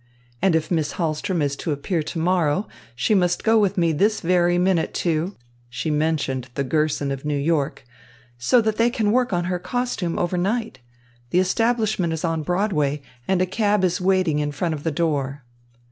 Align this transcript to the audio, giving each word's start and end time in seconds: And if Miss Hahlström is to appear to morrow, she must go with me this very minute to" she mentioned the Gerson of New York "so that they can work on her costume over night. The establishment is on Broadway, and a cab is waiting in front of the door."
And 0.41 0.55
if 0.55 0.71
Miss 0.71 0.93
Hahlström 0.93 1.43
is 1.43 1.55
to 1.57 1.71
appear 1.71 2.01
to 2.01 2.17
morrow, 2.17 2.67
she 2.95 3.13
must 3.13 3.43
go 3.43 3.59
with 3.59 3.77
me 3.77 3.91
this 3.91 4.19
very 4.19 4.57
minute 4.57 4.95
to" 5.05 5.35
she 5.69 5.91
mentioned 5.91 6.49
the 6.55 6.63
Gerson 6.63 7.11
of 7.11 7.23
New 7.23 7.37
York 7.37 7.83
"so 8.35 8.61
that 8.61 8.77
they 8.77 8.89
can 8.89 9.11
work 9.11 9.31
on 9.31 9.43
her 9.43 9.59
costume 9.59 10.17
over 10.17 10.39
night. 10.39 10.79
The 11.29 11.37
establishment 11.37 12.13
is 12.13 12.25
on 12.25 12.41
Broadway, 12.41 13.03
and 13.27 13.43
a 13.43 13.45
cab 13.45 13.83
is 13.83 14.01
waiting 14.01 14.39
in 14.39 14.51
front 14.51 14.73
of 14.73 14.83
the 14.83 14.89
door." 14.89 15.43